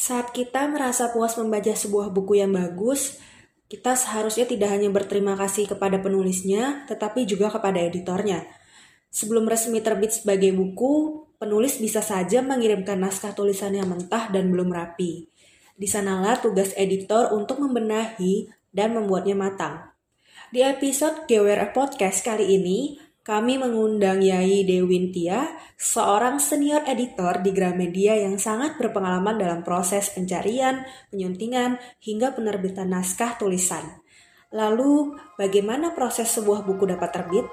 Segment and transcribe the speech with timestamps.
[0.00, 3.20] Saat kita merasa puas membaca sebuah buku yang bagus,
[3.68, 8.48] kita seharusnya tidak hanya berterima kasih kepada penulisnya, tetapi juga kepada editornya.
[9.12, 14.72] Sebelum resmi terbit sebagai buku, penulis bisa saja mengirimkan naskah tulisan yang mentah dan belum
[14.72, 15.28] rapi.
[15.76, 19.92] Di sanalah tugas editor untuk membenahi dan membuatnya matang.
[20.48, 28.16] Di episode GWR Podcast kali ini, kami mengundang Yai Dewintia, seorang senior editor di Gramedia
[28.16, 34.00] yang sangat berpengalaman dalam proses pencarian, penyuntingan, hingga penerbitan naskah tulisan.
[34.50, 37.46] Lalu, bagaimana proses sebuah buku dapat terbit?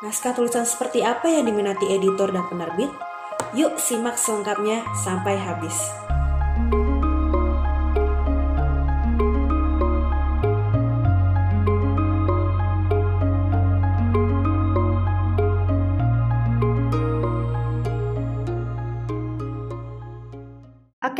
[0.00, 2.90] Naskah tulisan seperti apa yang diminati editor dan penerbit?
[3.52, 6.09] Yuk simak selengkapnya sampai habis.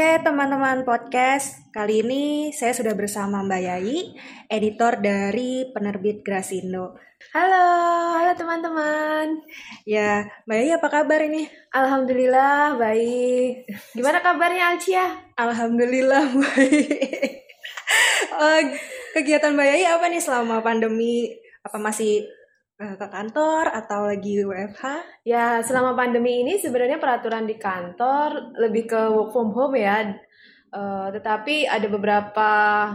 [0.01, 4.17] Oke teman-teman podcast, kali ini saya sudah bersama Mbak Yai,
[4.49, 6.97] editor dari penerbit Grasindo.
[7.37, 7.69] Halo,
[8.17, 9.45] halo teman-teman.
[9.85, 11.53] Ya, Mbak Yai apa kabar ini?
[11.77, 13.69] Alhamdulillah baik.
[13.93, 15.05] Gimana kabarnya Alcia?
[15.37, 17.45] Alhamdulillah baik.
[18.41, 18.61] uh,
[19.13, 21.29] kegiatan Mbak Yai apa nih selama pandemi?
[21.61, 22.40] Apa masih Eh,
[22.81, 24.85] ke kantor atau lagi WFH?
[25.29, 30.17] Ya, selama pandemi ini sebenarnya peraturan di kantor lebih ke work from home ya.
[30.71, 32.51] Uh, tetapi ada beberapa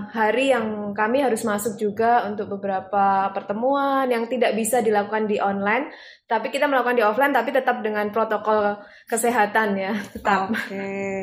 [0.07, 5.91] hari yang kami harus masuk juga untuk beberapa pertemuan yang tidak bisa dilakukan di online,
[6.23, 8.79] tapi kita melakukan di offline tapi tetap dengan protokol
[9.11, 10.55] kesehatan ya, tetap.
[10.55, 10.71] Oke.
[10.71, 11.15] Okay.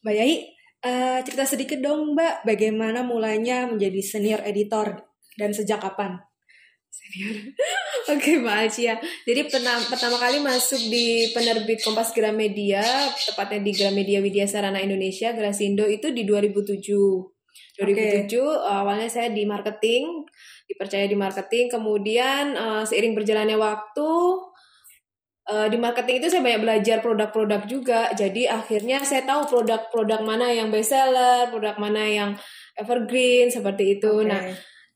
[0.00, 0.34] Mbak Yai,
[0.80, 6.24] uh, cerita sedikit dong Mbak, bagaimana mulainya menjadi senior editor dan sejak kapan?
[6.94, 7.34] Senior.
[8.14, 8.94] Oke okay, Mbak Acia.
[9.26, 12.84] Jadi pernah, pertama kali masuk di penerbit Kompas Gramedia,
[13.18, 16.78] tepatnya di Gramedia Widya Sarana Indonesia, Grasindo itu di 2007.
[17.74, 18.38] 2007 okay.
[18.70, 20.22] awalnya saya di marketing,
[20.70, 21.66] dipercaya di marketing.
[21.66, 24.10] Kemudian uh, seiring berjalannya waktu
[25.50, 28.14] uh, di marketing itu saya banyak belajar produk-produk juga.
[28.14, 32.30] Jadi akhirnya saya tahu produk-produk mana yang best seller, produk mana yang
[32.78, 34.22] evergreen seperti itu.
[34.22, 34.30] Okay.
[34.30, 34.42] Nah,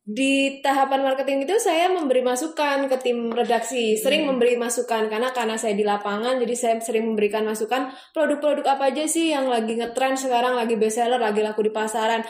[0.08, 4.32] di tahapan marketing itu saya memberi masukan ke tim redaksi, sering hmm.
[4.32, 9.04] memberi masukan karena karena saya di lapangan jadi saya sering memberikan masukan produk-produk apa aja
[9.04, 12.24] sih yang lagi ngetren sekarang lagi best seller, lagi laku di pasaran.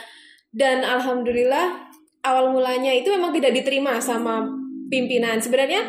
[0.51, 1.87] Dan alhamdulillah
[2.27, 4.43] awal mulanya itu memang tidak diterima sama
[4.91, 5.39] pimpinan.
[5.39, 5.87] Sebenarnya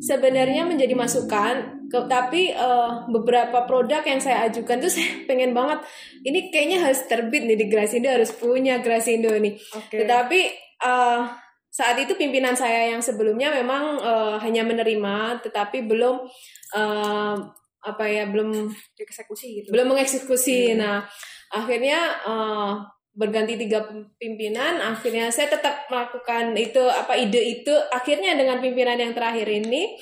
[0.00, 5.84] sebenarnya menjadi masukan ke, tapi uh, beberapa produk yang saya ajukan tuh saya pengen banget
[6.24, 9.52] ini kayaknya harus terbit nih di Grasindo harus punya Grasindo nih.
[9.52, 10.00] Okay.
[10.00, 11.28] Tetapi uh,
[11.76, 16.24] saat itu pimpinan saya yang sebelumnya memang uh, hanya menerima tetapi belum
[16.72, 17.36] uh,
[17.86, 19.68] apa ya belum eksekusi gitu.
[19.70, 20.74] belum mengeksekusi.
[20.74, 20.80] Hmm.
[20.80, 20.96] nah
[21.52, 22.80] akhirnya uh,
[23.16, 23.84] berganti tiga
[24.20, 27.72] pimpinan akhirnya saya tetap melakukan itu apa ide itu.
[27.92, 29.96] Akhirnya dengan pimpinan yang terakhir ini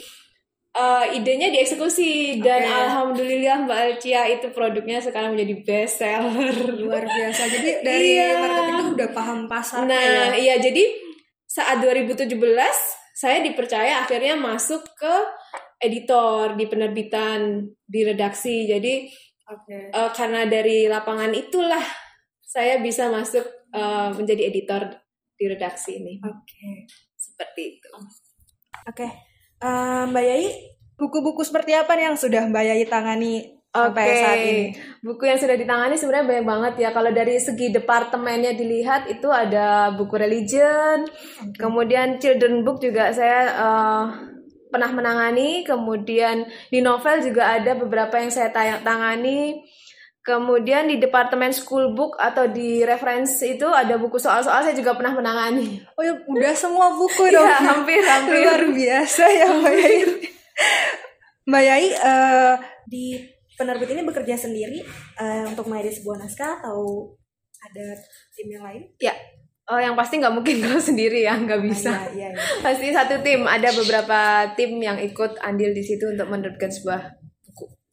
[0.74, 7.42] uh, idenya dieksekusi dan alhamdulillah Mbak Alcia itu produknya sekarang menjadi best seller luar biasa
[7.48, 8.38] jadi dari iya.
[8.42, 10.34] marketing itu udah paham pasar nah ya?
[10.34, 10.84] iya jadi
[11.46, 12.34] saat 2017
[13.14, 15.14] saya dipercaya akhirnya masuk ke
[15.78, 19.06] editor di penerbitan di redaksi jadi
[19.46, 19.94] okay.
[19.94, 21.82] uh, eh, karena dari lapangan itulah
[22.42, 24.82] saya bisa masuk uh, menjadi editor
[25.38, 26.90] di redaksi ini oke okay.
[27.14, 28.10] seperti itu oke
[28.90, 29.33] okay.
[29.64, 30.46] Uh, Mbak Yai,
[31.00, 34.20] buku-buku seperti apa nih yang sudah Mbak Yai tangani sampai okay.
[34.20, 34.64] saat ini?
[35.00, 36.90] Buku yang sudah ditangani sebenarnya banyak banget ya.
[36.92, 41.56] Kalau dari segi departemennya dilihat itu ada buku religion, okay.
[41.56, 44.04] kemudian children book juga saya uh,
[44.68, 48.52] pernah menangani, kemudian di novel juga ada beberapa yang saya
[48.84, 49.64] tangani.
[50.24, 55.12] Kemudian di departemen school book atau di referensi itu ada buku soal-soal saya juga pernah
[55.12, 55.84] menangani.
[55.94, 57.44] Oh ya, udah semua buku dong.
[57.44, 60.00] ya, hampir hampir luar biasa ya Mbak Yai.
[61.44, 62.56] Mbak Yai uh,
[62.88, 63.20] di
[63.52, 64.80] penerbit ini bekerja sendiri
[65.20, 67.12] uh, untuk mengedit sebuah naskah atau
[67.60, 67.92] ada
[68.32, 68.82] tim yang lain?
[68.96, 69.12] Ya,
[69.64, 71.88] Oh, yang pasti nggak mungkin kalau sendiri ya, nggak ah, bisa.
[71.92, 72.60] Ah, iya, iya, iya.
[72.60, 73.48] Pasti satu tim.
[73.48, 77.23] Ada beberapa tim yang ikut andil di situ untuk menerbitkan sebuah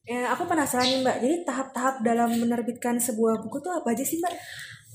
[0.09, 1.18] Ya, aku penasaran nih Mbak.
[1.21, 4.33] Jadi tahap-tahap dalam menerbitkan sebuah buku tuh apa aja sih Mbak?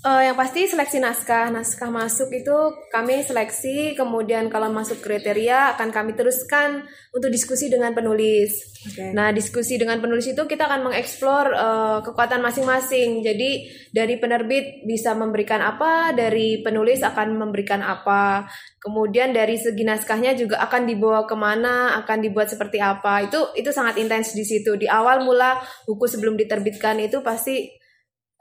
[0.04, 1.48] Uh, yang pasti seleksi naskah.
[1.48, 2.54] Naskah masuk itu
[2.93, 6.84] kami seleksi, kemudian kalau masuk kriteria akan kami teruskan
[7.16, 8.76] untuk diskusi dengan penulis.
[8.87, 9.10] Okay.
[9.16, 13.25] Nah, diskusi dengan penulis itu kita akan mengeksplor uh, kekuatan masing-masing.
[13.25, 18.46] Jadi dari penerbit bisa memberikan apa, dari penulis akan memberikan apa.
[18.78, 23.26] Kemudian dari segi naskahnya juga akan dibawa ke mana, akan dibuat seperti apa.
[23.26, 24.78] Itu itu sangat intens di situ.
[24.78, 25.58] Di awal mula
[25.88, 27.75] buku sebelum diterbitkan itu pasti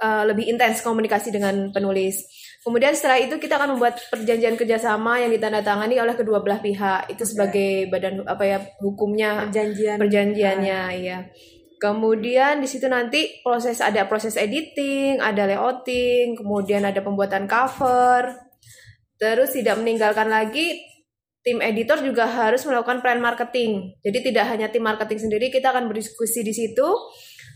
[0.01, 2.25] uh, lebih intens komunikasi dengan penulis.
[2.65, 7.13] Kemudian setelah itu kita akan membuat perjanjian kerjasama yang ditandatangani oleh kedua belah pihak.
[7.13, 10.01] Itu sebagai badan apa ya hukumnya Perjanjian.
[10.01, 11.19] perjanjiannya, ya.
[11.77, 18.33] Kemudian di situ nanti proses ada proses editing, ada layouting, kemudian ada pembuatan cover.
[19.21, 20.81] Terus tidak meninggalkan lagi
[21.45, 23.94] tim editor juga harus melakukan plan marketing.
[24.01, 26.89] Jadi tidak hanya tim marketing sendiri, kita akan berdiskusi di situ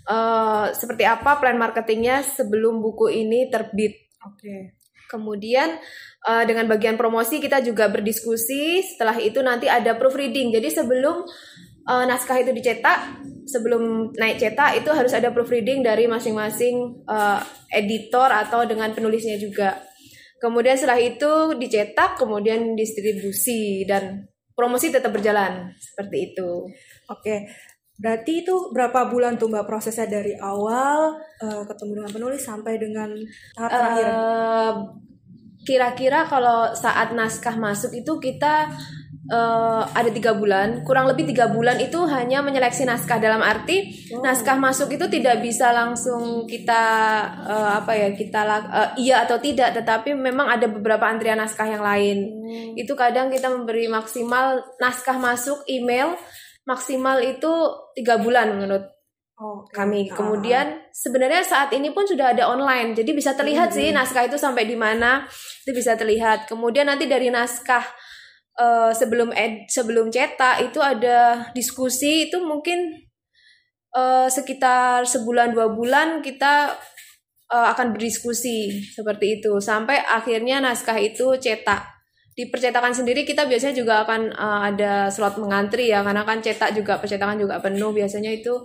[0.08, 4.14] uh, seperti apa plan marketingnya sebelum buku ini terbit.
[4.24, 4.40] Oke.
[4.40, 4.62] Okay.
[5.10, 5.82] Kemudian
[6.30, 8.86] uh, dengan bagian promosi kita juga berdiskusi.
[8.86, 10.54] Setelah itu nanti ada proofreading.
[10.54, 11.26] Jadi sebelum
[11.90, 13.18] uh, naskah itu dicetak,
[13.50, 17.42] sebelum naik cetak itu harus ada proofreading dari masing-masing uh,
[17.74, 19.82] editor atau dengan penulisnya juga.
[20.40, 26.70] Kemudian setelah itu dicetak, kemudian distribusi dan promosi tetap berjalan seperti itu.
[27.12, 27.50] Oke.
[28.00, 33.12] Berarti itu berapa bulan tuh Mbak prosesnya dari awal uh, ketemu dengan penulis sampai dengan
[33.60, 34.06] tahap terakhir?
[34.08, 34.74] Uh,
[35.68, 38.72] kira-kira kalau saat naskah masuk itu kita
[39.28, 44.24] uh, ada tiga bulan, kurang lebih tiga bulan itu hanya menyeleksi naskah dalam arti oh.
[44.24, 46.84] naskah masuk itu tidak bisa langsung kita
[47.44, 51.84] uh, apa ya kita uh, iya atau tidak, tetapi memang ada beberapa antrian naskah yang
[51.84, 52.18] lain.
[52.32, 52.80] Hmm.
[52.80, 56.16] Itu kadang kita memberi maksimal naskah masuk email
[56.68, 57.52] maksimal itu
[57.96, 58.84] tiga bulan menurut
[59.40, 60.12] oh, kami.
[60.12, 60.16] Ah.
[60.16, 63.78] Kemudian sebenarnya saat ini pun sudah ada online, jadi bisa terlihat hmm.
[63.78, 65.26] sih naskah itu sampai di mana
[65.64, 66.48] itu bisa terlihat.
[66.50, 67.84] Kemudian nanti dari naskah
[68.60, 73.10] uh, sebelum ed sebelum cetak itu ada diskusi itu mungkin
[73.96, 76.76] uh, sekitar sebulan dua bulan kita
[77.50, 81.99] uh, akan berdiskusi seperti itu sampai akhirnya naskah itu cetak
[82.40, 86.72] di percetakan sendiri kita biasanya juga akan uh, ada slot mengantri ya karena kan cetak
[86.72, 87.92] juga percetakan juga penuh.
[87.92, 88.64] Biasanya itu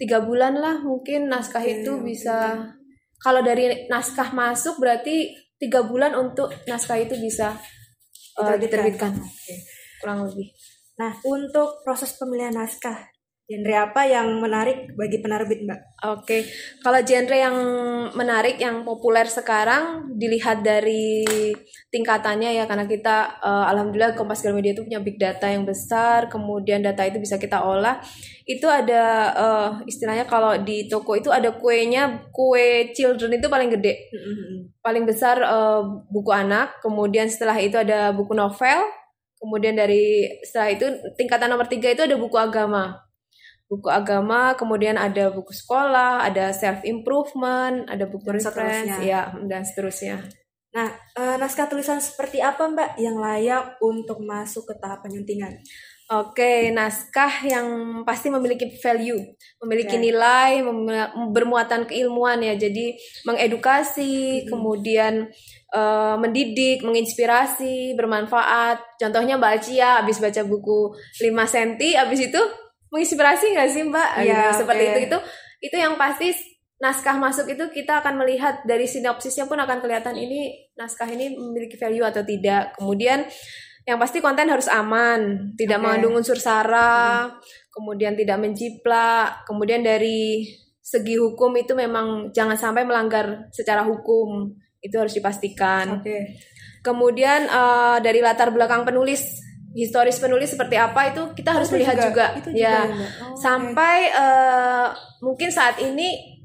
[0.00, 2.04] tiga bulan lah mungkin naskah okay, itu okay.
[2.08, 2.64] bisa.
[3.20, 7.52] Kalau dari naskah masuk berarti tiga bulan untuk naskah itu bisa
[8.40, 9.12] uh, diterbitkan.
[9.20, 9.60] okay.
[10.00, 10.56] kurang lebih.
[10.96, 13.13] Nah untuk proses pemilihan naskah
[13.44, 15.80] Genre apa yang menarik bagi penerbit, Mbak?
[16.08, 16.40] Oke, okay.
[16.80, 17.56] kalau genre yang
[18.16, 21.20] menarik, yang populer sekarang dilihat dari
[21.92, 26.80] tingkatannya ya, karena kita uh, alhamdulillah Kompas Gramedia itu punya big data yang besar, kemudian
[26.80, 28.00] data itu bisa kita olah.
[28.48, 29.04] Itu ada
[29.36, 34.80] uh, istilahnya kalau di toko itu ada kuenya, kue children itu paling gede, mm-hmm.
[34.80, 36.80] paling besar uh, buku anak.
[36.80, 38.88] Kemudian setelah itu ada buku novel,
[39.36, 40.86] kemudian dari setelah itu
[41.20, 43.04] tingkatan nomor tiga itu ada buku agama
[43.68, 49.64] buku agama, kemudian ada buku sekolah, ada self improvement, ada buku dan reference, ya dan
[49.64, 50.24] seterusnya.
[50.74, 55.54] Nah, e, naskah tulisan seperti apa Mbak yang layak untuk masuk ke tahap penyuntingan?
[56.12, 57.66] Oke, naskah yang
[58.04, 59.24] pasti memiliki value,
[59.64, 60.04] memiliki okay.
[60.04, 60.84] nilai, mem
[61.32, 62.58] bermuatan keilmuan ya.
[62.60, 62.92] Jadi
[63.24, 64.46] mengedukasi, hmm.
[64.52, 65.32] kemudian
[65.72, 69.00] uh, mendidik, menginspirasi, bermanfaat.
[69.00, 70.92] Contohnya Mbak Cia habis baca buku
[71.24, 72.42] 5 cm, habis itu
[72.94, 74.10] menginspirasi nggak sih Mbak?
[74.22, 74.90] Ya, seperti okay.
[74.94, 75.18] itu itu
[75.66, 76.30] itu yang pasti
[76.78, 81.74] naskah masuk itu kita akan melihat dari sinopsisnya pun akan kelihatan ini naskah ini memiliki
[81.74, 82.78] value atau tidak.
[82.78, 83.26] Kemudian
[83.84, 85.84] yang pasti konten harus aman, tidak okay.
[85.84, 87.34] mengandung unsur sara, hmm.
[87.74, 90.46] kemudian tidak menciplak, kemudian dari
[90.84, 96.00] segi hukum itu memang jangan sampai melanggar secara hukum itu harus dipastikan.
[96.00, 96.36] Okay.
[96.84, 99.43] Kemudian uh, dari latar belakang penulis
[99.74, 102.26] historis penulis seperti apa itu kita harus oh, melihat juga, juga.
[102.38, 102.86] Itu ya.
[102.86, 104.22] Juga, oh, sampai okay.
[104.22, 104.86] uh, eh,
[105.20, 106.38] mungkin saat ini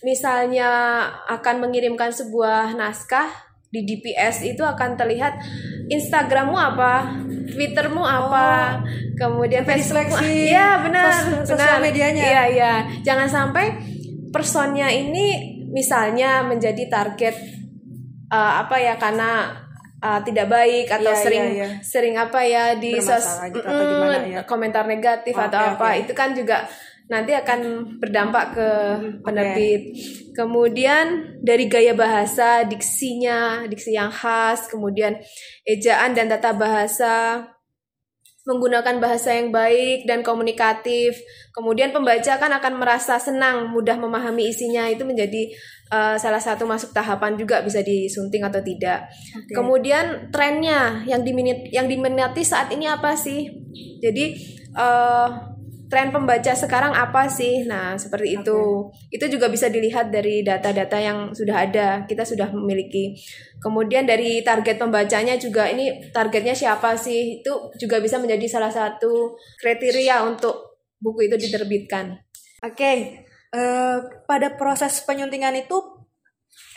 [0.00, 0.70] misalnya
[1.28, 3.28] akan mengirimkan sebuah naskah
[3.70, 5.38] di DPS itu akan terlihat
[5.86, 10.18] Instagrammu apa Twittermu apa oh, kemudian Facebookmu
[10.56, 11.44] ya benar.
[11.44, 11.78] sos benar.
[11.78, 12.24] medianya.
[12.24, 12.74] Iya iya.
[13.04, 13.76] Jangan sampai
[14.32, 17.36] personnya ini misalnya menjadi target
[18.30, 19.54] uh, apa ya karena
[20.02, 21.72] uh, tidak baik atau yeah, sering yeah, yeah.
[21.84, 24.40] sering apa ya di sos gitu mm, gimana, ya?
[24.48, 26.00] komentar negatif oh, atau okay, apa okay.
[26.02, 26.58] itu kan juga
[27.10, 27.60] nanti akan
[27.98, 28.68] berdampak ke
[29.26, 29.82] penerbit.
[29.90, 30.30] Okay.
[30.30, 35.18] Kemudian dari gaya bahasa, diksinya, diksi yang khas, kemudian
[35.66, 37.42] ejaan dan tata bahasa
[38.50, 41.14] menggunakan bahasa yang baik dan komunikatif.
[41.54, 44.90] Kemudian pembaca kan akan merasa senang, mudah memahami isinya.
[44.90, 45.54] Itu menjadi
[45.94, 49.06] uh, salah satu masuk tahapan juga bisa disunting atau tidak.
[49.10, 49.54] Okay.
[49.54, 53.46] Kemudian trennya yang diminati yang diminati saat ini apa sih?
[54.02, 54.34] Jadi
[54.74, 55.49] uh,
[55.90, 57.66] tren pembaca sekarang apa sih?
[57.66, 58.40] Nah, seperti okay.
[58.40, 58.58] itu.
[59.10, 61.88] Itu juga bisa dilihat dari data-data yang sudah ada.
[62.06, 63.18] Kita sudah memiliki.
[63.58, 67.42] Kemudian dari target pembacanya juga ini targetnya siapa sih?
[67.42, 72.16] Itu juga bisa menjadi salah satu kriteria untuk buku itu diterbitkan.
[72.62, 72.78] Oke.
[72.78, 72.96] Okay.
[73.50, 73.98] uh,
[74.30, 75.99] pada proses penyuntingan itu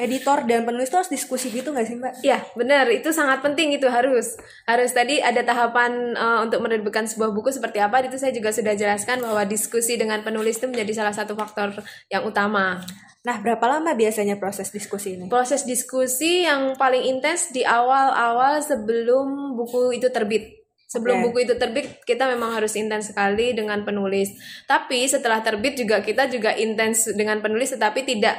[0.02, 2.14] editor dan penulis itu harus diskusi gitu nggak sih mbak?
[2.26, 4.34] Iya benar itu sangat penting itu harus
[4.66, 8.74] harus tadi ada tahapan uh, untuk menerbitkan sebuah buku seperti apa itu saya juga sudah
[8.74, 11.78] jelaskan bahwa diskusi dengan penulis itu menjadi salah satu faktor
[12.10, 12.82] yang utama.
[13.24, 15.30] Nah berapa lama biasanya proses diskusi ini?
[15.30, 20.64] Proses diskusi yang paling intens di awal-awal sebelum buku itu terbit.
[20.94, 21.26] Sebelum okay.
[21.26, 24.30] buku itu terbit, kita memang harus intens sekali dengan penulis.
[24.70, 28.38] Tapi setelah terbit juga kita juga intens dengan penulis, tetapi tidak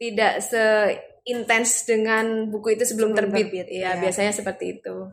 [0.00, 3.46] tidak seintens dengan buku itu sebelum, sebelum terbit.
[3.50, 3.66] terbit.
[3.70, 5.10] Ya, ya, biasanya seperti itu.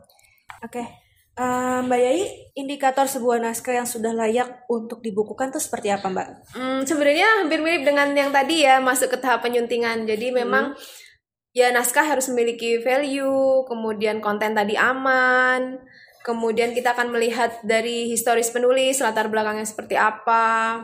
[0.62, 0.82] Oke.
[0.82, 0.86] Okay.
[1.32, 2.22] Uh, Mbak Yai,
[2.60, 6.28] indikator sebuah naskah yang sudah layak untuk dibukukan itu seperti apa, Mbak?
[6.52, 10.04] Hmm, sebenarnya hampir mirip dengan yang tadi ya, masuk ke tahap penyuntingan.
[10.04, 11.56] Jadi memang hmm.
[11.56, 15.80] ya naskah harus memiliki value, kemudian konten tadi aman,
[16.22, 20.78] Kemudian kita akan melihat dari historis penulis, latar belakangnya seperti apa.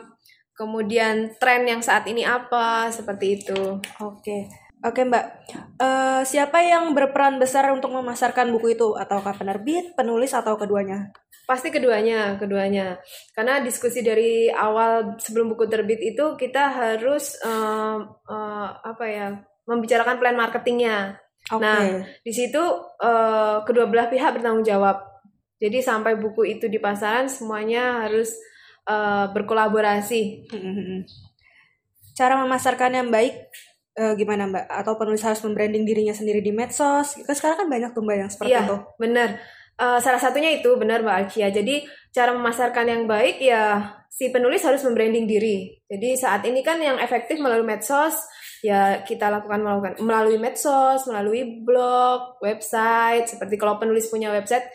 [0.59, 3.79] Kemudian tren yang saat ini apa, seperti itu.
[4.03, 4.51] Oke.
[4.79, 5.25] Oke Mbak,
[5.83, 8.95] uh, siapa yang berperan besar untuk memasarkan buku itu?
[8.95, 11.11] Ataukah penerbit, penulis, atau keduanya?
[11.47, 12.99] Pasti keduanya, keduanya.
[13.35, 19.29] Karena diskusi dari awal sebelum buku terbit itu kita harus uh, uh, apa ya
[19.67, 21.19] membicarakan plan marketingnya.
[21.51, 21.59] Okay.
[21.59, 22.63] Nah, di situ
[23.03, 25.09] uh, kedua belah pihak bertanggung jawab
[25.59, 28.31] jadi sampai buku itu di pasaran semuanya harus
[28.89, 30.49] uh, berkolaborasi.
[32.17, 33.37] Cara memasarkan yang baik
[34.01, 34.65] uh, gimana Mbak?
[34.67, 37.15] Atau penulis harus membranding dirinya sendiri di medsos?
[37.23, 38.77] Kan sekarang kan banyak tuh Mbak yang seperti iya, itu.
[38.97, 39.29] benar.
[39.79, 41.55] Uh, salah satunya itu benar Mbak Alkia.
[41.55, 45.79] Jadi cara memasarkan yang baik ya si penulis harus membranding diri.
[45.87, 48.19] Jadi saat ini kan yang efektif melalui medsos
[48.59, 53.31] ya kita lakukan melakukan melalui medsos, melalui blog, website.
[53.31, 54.67] Seperti kalau penulis punya website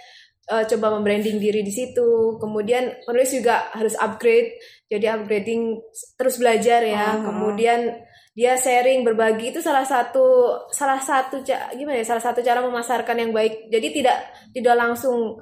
[0.50, 2.40] uh, coba membranding diri di situ.
[2.40, 4.60] Kemudian penulis juga harus upgrade,
[4.92, 5.80] jadi upgrading
[6.20, 7.16] terus belajar ya.
[7.16, 7.32] Uh-huh.
[7.32, 11.46] Kemudian dia sharing berbagi itu salah satu salah satu
[11.78, 13.70] gimana ya salah satu cara memasarkan yang baik.
[13.70, 14.18] Jadi tidak
[14.52, 15.38] tidak langsung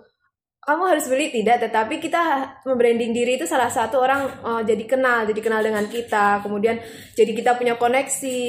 [0.62, 2.22] kamu harus beli tidak tetapi kita
[2.70, 6.78] membranding diri itu salah satu orang uh, jadi kenal jadi kenal dengan kita kemudian
[7.18, 8.42] jadi kita punya koneksi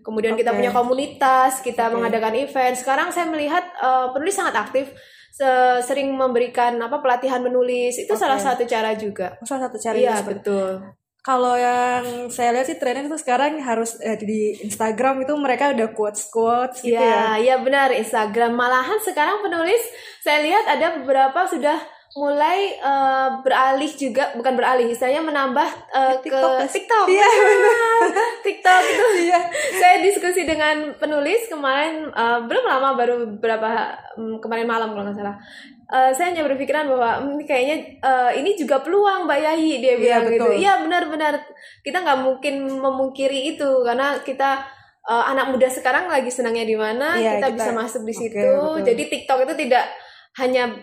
[0.00, 0.40] kemudian okay.
[0.42, 1.94] kita punya komunitas kita okay.
[1.94, 4.88] mengadakan event sekarang saya melihat uh, penulis sangat aktif
[5.86, 8.22] sering memberikan apa pelatihan menulis itu okay.
[8.26, 9.38] salah satu cara juga.
[9.46, 9.94] Salah satu cara.
[9.94, 10.82] Iya betul.
[11.18, 15.92] Kalau yang saya lihat sih trennya itu sekarang harus eh, di Instagram itu mereka udah
[15.92, 17.36] quotes quotes gitu ya.
[17.36, 18.54] Iya, ya benar Instagram.
[18.54, 19.82] Malahan sekarang penulis
[20.24, 21.76] saya lihat ada beberapa sudah
[22.16, 27.06] mulai uh, beralih juga bukan beralih istilahnya menambah uh, TikTok, ke TikTok.
[27.12, 27.28] Iya.
[28.42, 29.06] TikTok itu.
[29.28, 29.40] Iya.
[29.76, 35.18] Saya diskusi dengan penulis kemarin uh, belum lama baru beberapa um, kemarin malam kalau nggak
[35.20, 35.36] salah.
[35.88, 39.96] Uh, saya hanya berpikiran bahwa um, kayaknya uh, ini juga peluang Mbak Yayi dia iya,
[39.96, 40.50] bilang gitu.
[40.52, 41.34] Iya benar-benar
[41.80, 44.68] kita nggak mungkin memungkiri itu karena kita
[45.08, 48.36] uh, anak muda sekarang lagi senangnya di mana ya, kita, kita bisa masuk di situ.
[48.36, 49.88] Okay, Jadi TikTok itu tidak
[50.36, 50.76] hanya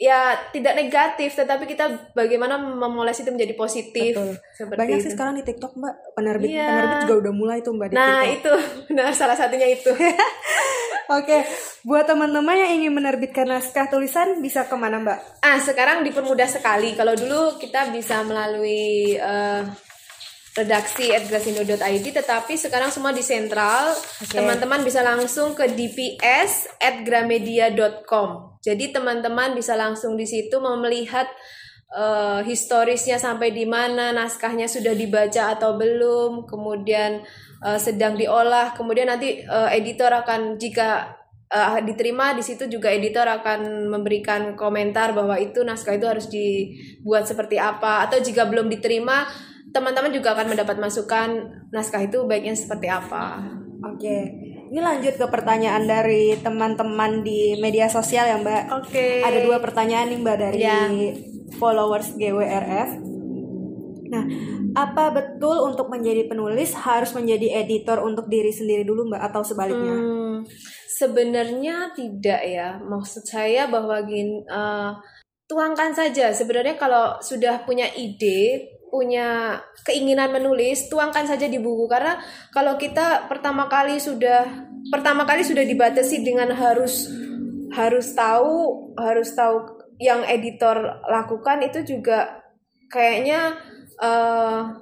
[0.00, 4.72] ya tidak negatif tetapi kita bagaimana memoles itu menjadi positif Betul.
[4.72, 5.04] Banyak itu.
[5.04, 6.72] sih sekarang di TikTok mbak penerbit yeah.
[6.72, 8.32] penerbit juga udah mulai tuh mbak di nah TikTok.
[8.32, 8.52] itu
[8.88, 9.92] benar salah satunya itu
[11.08, 11.48] oke okay.
[11.88, 15.18] buat teman-teman yang ingin menerbitkan naskah tulisan bisa ke mana mbak?
[15.40, 16.92] Ah sekarang dipermudah sekali.
[16.92, 19.64] Kalau dulu kita bisa melalui uh,
[20.58, 23.96] redaksi grasindo.id tetapi sekarang semua di sentral.
[24.28, 26.76] Teman-teman bisa langsung ke dps
[27.06, 31.24] gramedia.com jadi teman-teman bisa langsung di situ melihat
[31.96, 37.24] uh, historisnya sampai di mana naskahnya sudah dibaca atau belum kemudian
[37.64, 41.20] uh, sedang diolah kemudian nanti uh, editor akan jika
[41.52, 47.26] uh, diterima di situ juga editor akan memberikan komentar bahwa itu naskah itu harus dibuat
[47.28, 49.28] seperti apa atau jika belum diterima
[49.70, 51.28] teman-teman juga akan mendapat masukan
[51.70, 53.38] naskah itu baiknya seperti apa.
[53.86, 54.18] Oke.
[54.70, 58.62] Ini lanjut ke pertanyaan dari teman-teman di media sosial ya Mbak.
[58.82, 59.22] Oke.
[59.22, 60.78] Ada dua pertanyaan nih Mbak dari ya.
[61.58, 63.09] followers GWRF.
[64.10, 64.24] Nah,
[64.74, 69.96] apa betul untuk menjadi penulis harus menjadi editor untuk diri sendiri dulu Mbak atau sebaliknya?
[69.96, 70.36] Hmm,
[70.90, 72.76] sebenarnya tidak ya.
[72.82, 74.98] Maksud saya bahwa gini, uh,
[75.46, 76.34] tuangkan saja.
[76.34, 82.18] Sebenarnya kalau sudah punya ide, punya keinginan menulis, tuangkan saja di buku karena
[82.50, 87.06] kalau kita pertama kali sudah pertama kali sudah dibatasi dengan harus
[87.70, 92.42] harus tahu harus tahu yang editor lakukan itu juga
[92.90, 93.54] kayaknya
[94.00, 94.74] uh,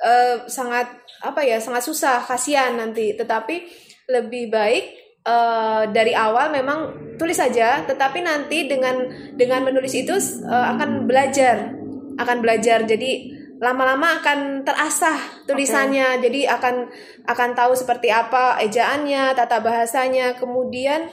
[0.00, 0.86] uh, sangat
[1.24, 3.66] apa ya sangat susah kasihan nanti tetapi
[4.06, 4.84] lebih baik
[5.26, 6.78] uh, dari awal memang
[7.16, 10.14] tulis saja tetapi nanti dengan dengan menulis itu
[10.46, 11.74] uh, akan belajar
[12.16, 16.20] akan belajar jadi lama-lama akan terasah tulisannya.
[16.20, 16.88] Jadi akan
[17.24, 20.36] akan tahu seperti apa ejaannya, tata bahasanya.
[20.36, 21.08] Kemudian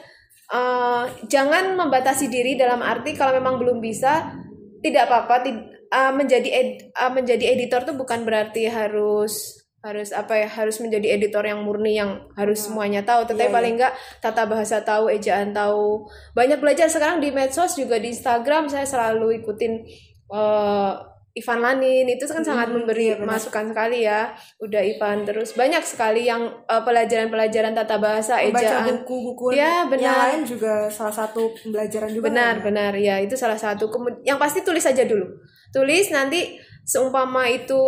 [0.51, 4.35] uh, jangan membatasi diri dalam arti kalau memang belum bisa
[4.83, 5.47] tidak apa-apa.
[5.93, 11.19] Uh, menjadi ed, uh, menjadi editor tuh bukan berarti harus harus apa ya harus menjadi
[11.19, 12.65] editor yang murni yang harus hmm.
[12.71, 13.27] semuanya tahu.
[13.27, 16.07] Tetapi yeah, paling enggak tata bahasa tahu ejaan tahu.
[16.31, 19.83] Banyak belajar sekarang di medsos juga di Instagram saya selalu ikutin
[20.31, 21.03] uh,
[21.35, 22.07] Ivan Lanin.
[22.15, 24.31] Itu kan sangat hmm, memberi iya, masukan sekali ya
[24.63, 25.27] udah Ivan.
[25.27, 29.03] Terus banyak sekali yang uh, pelajaran-pelajaran tata bahasa ejaan.
[29.03, 29.99] buku-buku ya benar.
[29.99, 32.93] yang lain juga salah satu pembelajaran juga benar kan, benar.
[32.95, 33.91] Ya itu salah satu.
[34.23, 35.27] Yang pasti tulis saja dulu
[35.73, 37.81] tulis nanti seumpama itu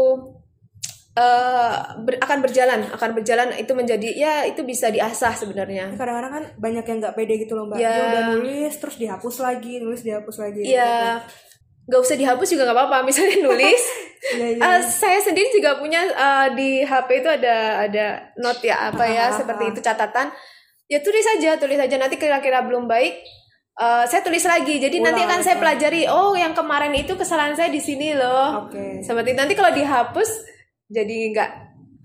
[1.15, 5.95] uh, ber, akan berjalan akan berjalan itu menjadi ya itu bisa diasah sebenarnya.
[5.95, 7.79] Kadang-kadang kan banyak yang nggak pede gitu loh mbak.
[7.79, 7.91] Ya.
[7.93, 11.23] dia udah nulis terus dihapus lagi nulis dihapus lagi ya.
[11.85, 13.83] Nggak usah dihapus juga nggak apa-apa misalnya nulis.
[14.25, 14.61] Ya, ya.
[14.61, 18.05] Uh, saya sendiri juga punya uh, di HP itu ada ada
[18.41, 19.71] note ya apa ya ah, seperti ah.
[19.71, 20.27] itu catatan.
[20.85, 23.21] Ya tulis saja tulis saja nanti kira-kira belum baik
[23.75, 26.07] Uh, saya tulis lagi, jadi Ulang, nanti akan saya pelajari.
[26.07, 28.71] Oh, yang kemarin itu kesalahan saya di sini loh.
[28.71, 29.03] Okay.
[29.03, 30.29] Seperti nanti kalau dihapus,
[30.87, 31.51] jadi nggak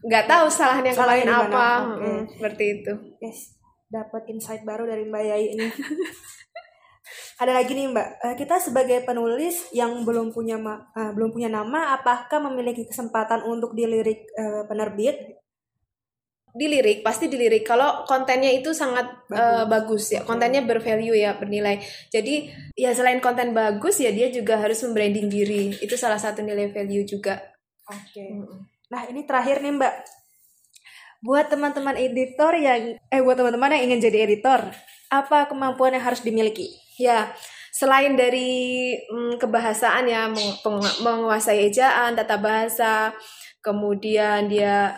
[0.00, 2.08] nggak tahu salahnya yang kemarin apa okay.
[2.08, 3.38] hmm, seperti itu yes
[3.90, 5.66] dapat insight baru dari mbak Yai ini
[7.42, 12.00] ada lagi nih mbak eh, kita sebagai penulis yang belum punya uh, belum punya nama
[12.00, 15.39] apakah memiliki kesempatan untuk dilirik uh, penerbit
[16.54, 17.62] dilirik pasti dilirik.
[17.62, 20.20] Kalau kontennya itu sangat bagus, uh, bagus ya.
[20.26, 21.78] Kontennya bervalue ya bernilai.
[22.10, 25.74] Jadi ya selain konten bagus ya dia juga harus membranding diri.
[25.78, 27.38] Itu salah satu nilai value juga.
[27.90, 28.14] Oke.
[28.14, 28.30] Okay.
[28.90, 29.94] Nah ini terakhir nih Mbak.
[31.20, 34.72] Buat teman-teman editor yang eh buat teman-teman yang ingin jadi editor,
[35.12, 36.72] apa kemampuan yang harus dimiliki?
[36.96, 37.28] Ya,
[37.76, 40.32] selain dari mm, kebahasaan ya
[41.04, 43.12] menguasai ejaan, tata bahasa,
[43.60, 44.96] kemudian dia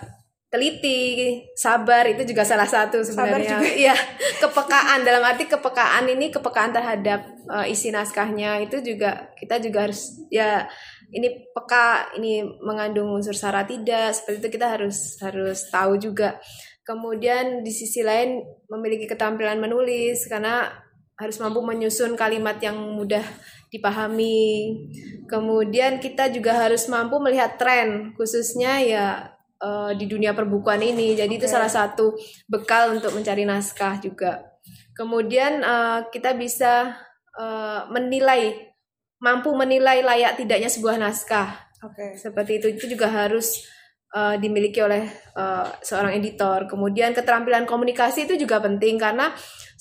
[0.52, 3.56] teliti, sabar itu juga salah satu sebenarnya.
[3.88, 3.96] Iya,
[4.36, 10.28] kepekaan dalam arti kepekaan ini kepekaan terhadap uh, isi naskahnya itu juga kita juga harus
[10.28, 10.68] ya
[11.08, 16.36] ini peka ini mengandung unsur sara tidak seperti itu kita harus harus tahu juga.
[16.84, 20.68] Kemudian di sisi lain memiliki keterampilan menulis karena
[21.16, 23.24] harus mampu menyusun kalimat yang mudah
[23.72, 24.76] dipahami.
[25.24, 31.30] Kemudian kita juga harus mampu melihat tren khususnya ya uh, di dunia perbukuan ini jadi
[31.30, 32.18] itu salah satu
[32.50, 34.52] bekal untuk mencari naskah juga
[34.98, 36.98] kemudian uh, kita bisa
[37.38, 38.72] uh, menilai
[39.22, 41.54] mampu menilai layak tidaknya sebuah naskah.
[41.86, 41.94] Oke.
[41.94, 42.10] Okay.
[42.18, 43.62] Seperti itu itu juga harus
[44.12, 46.68] uh, dimiliki oleh uh, seorang editor.
[46.68, 49.32] Kemudian keterampilan komunikasi itu juga penting karena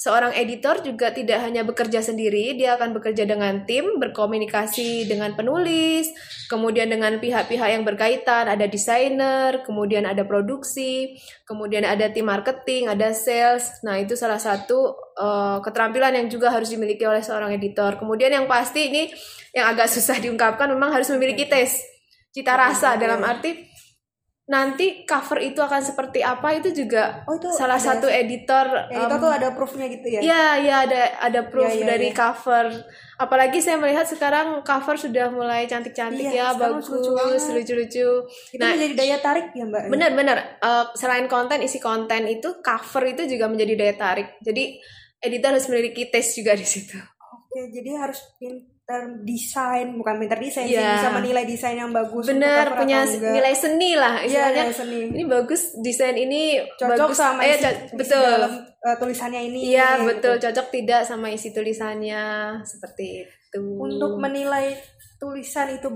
[0.02, 6.10] seorang editor juga tidak hanya bekerja sendiri, dia akan bekerja dengan tim, berkomunikasi dengan penulis,
[6.50, 13.14] kemudian dengan pihak-pihak yang berkaitan, ada desainer, kemudian ada produksi, kemudian ada tim marketing, ada
[13.14, 13.78] sales.
[13.86, 18.02] Nah, itu salah satu uh, keterampilan yang juga harus dimiliki oleh seorang editor.
[18.02, 19.14] Kemudian yang pasti ini
[19.54, 21.78] yang agak susah diungkapkan memang harus memiliki tes
[22.32, 23.71] cita rasa dalam arti
[24.52, 29.00] nanti cover itu akan seperti apa itu juga oh, itu salah ada, satu editor ya,
[29.00, 30.20] um, itu tuh ada proofnya gitu ya?
[30.20, 32.20] Ya ya ada ada proof ya, ya, dari ya.
[32.20, 32.68] cover.
[33.16, 36.92] Apalagi saya melihat sekarang cover sudah mulai cantik-cantik ya, ya bagus
[37.48, 38.28] lucu-lucu
[38.60, 43.32] nah menjadi daya tarik ya mbak benar-benar uh, selain konten isi konten itu cover itu
[43.32, 44.28] juga menjadi daya tarik.
[44.44, 44.84] Jadi
[45.24, 47.00] editor harus memiliki tes juga di situ.
[47.40, 48.20] Oke jadi harus
[48.92, 50.76] pinter desain bukan pinter desain yeah.
[50.76, 50.96] sih iya.
[51.00, 55.00] bisa menilai desain yang bagus benar punya nilai seni lah iya, istilahnya yeah, seni.
[55.16, 57.18] ini bagus desain ini cocok bagus.
[57.18, 60.08] sama eh, isi, betul dalam uh, tulisannya ini iya gitu.
[60.12, 62.24] betul cocok tidak sama isi tulisannya
[62.68, 64.76] seperti itu untuk menilai
[65.22, 65.88] tulisan itu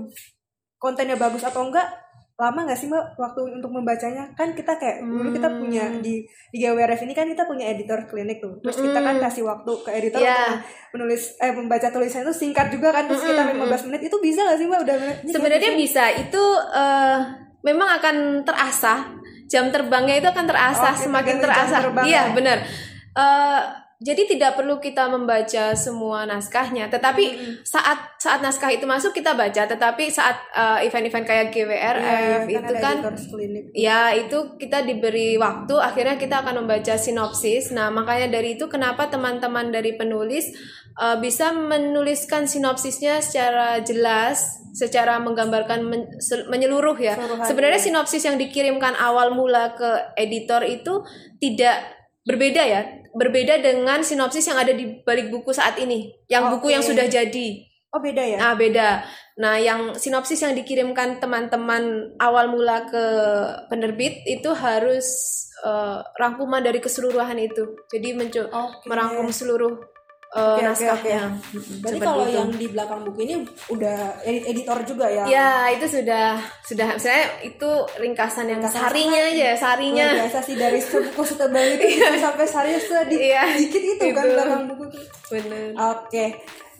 [0.80, 1.88] kontennya bagus atau enggak
[2.36, 5.08] lama nggak sih mbak waktu untuk membacanya kan kita kayak hmm.
[5.08, 6.04] dulu kita punya hmm.
[6.04, 6.20] di
[6.52, 9.24] di GWRF ini kan kita punya editor klinik tuh terus kita kan hmm.
[9.24, 10.36] kasih waktu ke editor yeah.
[10.36, 10.60] untuk
[10.92, 13.82] menulis eh membaca tulisan itu singkat juga kan terus kita 15 hmm.
[13.88, 16.44] menit itu bisa nggak sih mbak udah sebenarnya bisa itu
[16.76, 17.18] uh,
[17.64, 19.16] memang akan terasah
[19.48, 22.36] jam terbangnya itu akan terasah oh, semakin terasah iya ya?
[22.36, 22.58] benar
[23.16, 27.64] uh, jadi tidak perlu kita membaca semua naskahnya, tetapi hmm.
[27.64, 32.74] saat saat naskah itu masuk kita baca, tetapi saat uh, event-event kayak GWRF ya, itu
[32.76, 32.96] kan,
[33.72, 37.72] ya itu kita diberi waktu, akhirnya kita akan membaca sinopsis.
[37.72, 40.52] Nah makanya dari itu kenapa teman-teman dari penulis
[41.00, 46.04] uh, bisa menuliskan sinopsisnya secara jelas, secara menggambarkan men
[46.52, 47.16] menyeluruh ya.
[47.48, 47.86] Sebenarnya ya.
[47.88, 51.00] sinopsis yang dikirimkan awal mula ke editor itu
[51.40, 51.96] tidak
[52.26, 52.82] berbeda ya
[53.14, 56.72] berbeda dengan sinopsis yang ada di balik buku saat ini yang oh, buku okay.
[56.74, 57.48] yang sudah jadi
[57.94, 63.04] oh beda ya ah beda Nah, yang sinopsis yang dikirimkan teman-teman awal mula ke
[63.68, 65.04] penerbit itu harus
[65.60, 67.76] uh, rangkuman dari keseluruhan itu.
[67.92, 68.88] Jadi mencoba okay.
[68.88, 69.76] merangkum seluruh
[70.36, 71.20] uh, okay, naskahnya.
[71.32, 71.74] Okay, okay.
[71.80, 72.36] Berarti kalau itu.
[72.36, 73.34] yang di belakang buku ini
[73.72, 75.24] udah edit editor juga ya?
[75.24, 80.06] Ya, itu sudah sudah saya itu ringkasan yang ringkasan sarinya aja, sarinya.
[80.20, 81.86] biasa sih dari buku setebal itu
[82.20, 84.84] sampai sarinya sedikit itu, itu kan belakang buku.
[85.32, 85.66] Benar.
[85.74, 86.06] Oke.
[86.12, 86.28] Okay.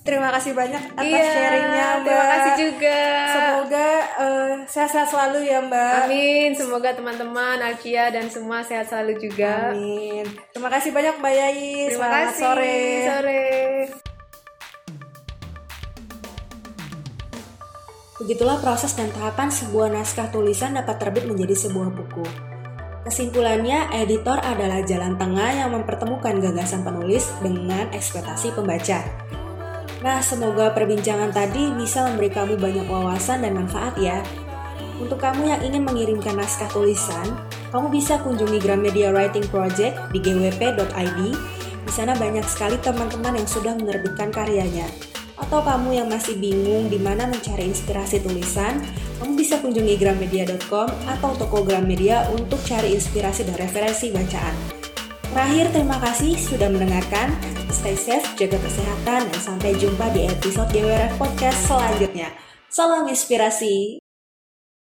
[0.07, 2.07] Terima kasih banyak atas iya, sharingnya Mbak.
[2.07, 3.01] Terima kasih juga.
[3.27, 3.89] Semoga
[4.23, 5.95] uh, sehat-sehat selalu ya Mbak.
[6.07, 6.51] Amin.
[6.55, 9.75] Semoga teman-teman Alkia dan semua sehat selalu juga.
[9.75, 10.23] Amin.
[10.55, 11.91] Terima kasih banyak Mbak Yai.
[11.91, 12.43] Terima Selamat kasih.
[12.47, 12.79] sore.
[13.03, 13.47] Sore.
[18.23, 22.23] Begitulah proses dan tahapan sebuah naskah tulisan dapat terbit menjadi sebuah buku.
[23.07, 28.99] Kesimpulannya, editor adalah jalan tengah yang mempertemukan gagasan penulis dengan ekspektasi pembaca.
[30.05, 34.21] Nah, semoga perbincangan tadi bisa memberi kamu banyak wawasan dan manfaat ya.
[34.97, 37.37] Untuk kamu yang ingin mengirimkan naskah tulisan,
[37.73, 41.21] kamu bisa kunjungi Gramedia Writing Project di gwp.id.
[41.87, 44.89] Di sana banyak sekali teman-teman yang sudah menerbitkan karyanya.
[45.37, 48.81] Atau kamu yang masih bingung di mana mencari inspirasi tulisan,
[49.21, 54.57] kamu bisa kunjungi gramedia.com atau toko Gramedia untuk cari inspirasi dan referensi bacaan.
[55.29, 57.37] Terakhir, terima kasih sudah mendengarkan.
[57.67, 62.31] Stay safe, jaga kesehatan, dan sampai jumpa di episode GWRF Podcast selanjutnya.
[62.71, 64.06] Salam inspirasi.